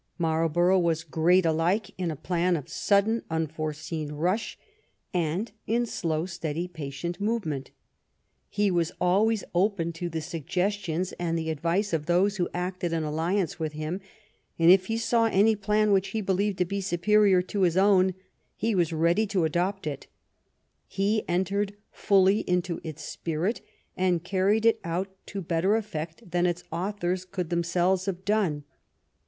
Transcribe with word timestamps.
Marlborough 0.17 0.79
was 0.79 1.03
great 1.03 1.45
alike 1.45 1.91
in 1.95 2.09
a 2.09 2.15
plan 2.15 2.55
of 2.57 2.67
sudden, 2.67 3.21
unforeseen 3.29 4.13
rush, 4.13 4.57
and 5.13 5.51
in 5.67 5.85
slow, 5.85 6.25
steady, 6.25 6.67
patient 6.67 7.19
movement. 7.21 7.69
He 8.49 8.71
was 8.71 8.91
always 8.99 9.43
open 9.53 9.93
to 9.93 10.09
the 10.09 10.19
suggestions 10.19 11.11
and 11.19 11.37
the 11.37 11.51
advice 11.51 11.93
of 11.93 12.07
those 12.07 12.37
who 12.37 12.49
acted 12.51 12.93
in 12.93 13.03
alliance 13.03 13.59
with 13.59 13.73
him, 13.73 14.01
and 14.57 14.71
if 14.71 14.87
he 14.87 14.97
saw 14.97 15.25
any 15.27 15.55
plan 15.55 15.91
which 15.91 16.07
he 16.07 16.21
believed 16.21 16.57
to 16.57 16.65
be 16.65 16.81
superior 16.81 17.43
to 17.43 17.61
his 17.61 17.77
own, 17.77 18.15
he 18.55 18.73
was 18.73 18.91
ready 18.91 19.27
to 19.27 19.45
adopt 19.45 19.85
it; 19.85 20.07
he 20.87 21.23
entered 21.29 21.75
fully 21.91 22.39
into 22.49 22.81
its 22.83 23.03
spirit, 23.03 23.61
and 23.95 24.23
carried 24.23 24.65
it 24.65 24.79
out 24.83 25.15
to 25.27 25.41
better 25.43 25.75
effect 25.75 26.31
than 26.31 26.47
its 26.47 26.63
authors 26.71 27.23
could 27.23 27.51
themselves 27.51 28.07
have 28.07 28.25
done. 28.25 28.63